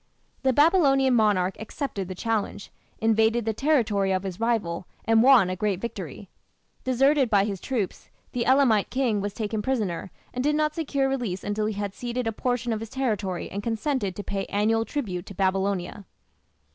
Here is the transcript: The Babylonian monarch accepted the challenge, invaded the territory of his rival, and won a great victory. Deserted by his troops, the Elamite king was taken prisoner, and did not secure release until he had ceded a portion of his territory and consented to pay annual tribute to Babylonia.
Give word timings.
The 0.41 0.51
Babylonian 0.51 1.13
monarch 1.13 1.55
accepted 1.59 2.07
the 2.07 2.15
challenge, 2.15 2.71
invaded 2.97 3.45
the 3.45 3.53
territory 3.53 4.11
of 4.11 4.23
his 4.23 4.39
rival, 4.39 4.87
and 5.05 5.21
won 5.21 5.47
a 5.47 5.55
great 5.55 5.79
victory. 5.79 6.27
Deserted 6.83 7.29
by 7.29 7.45
his 7.45 7.61
troops, 7.61 8.09
the 8.31 8.43
Elamite 8.47 8.89
king 8.89 9.21
was 9.21 9.35
taken 9.35 9.61
prisoner, 9.61 10.09
and 10.33 10.43
did 10.43 10.55
not 10.55 10.73
secure 10.73 11.07
release 11.07 11.43
until 11.43 11.67
he 11.67 11.75
had 11.75 11.93
ceded 11.93 12.25
a 12.25 12.31
portion 12.31 12.73
of 12.73 12.79
his 12.79 12.89
territory 12.89 13.47
and 13.51 13.61
consented 13.61 14.15
to 14.15 14.23
pay 14.23 14.45
annual 14.47 14.85
tribute 14.85 15.27
to 15.27 15.35
Babylonia. 15.35 16.07